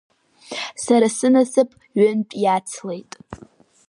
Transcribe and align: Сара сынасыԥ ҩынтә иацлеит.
Сара 0.83 1.07
сынасыԥ 1.17 1.69
ҩынтә 1.99 2.35
иацлеит. 2.43 3.11